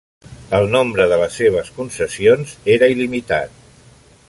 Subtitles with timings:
[0.59, 3.63] El nombre de les seves concessions era il·limitat.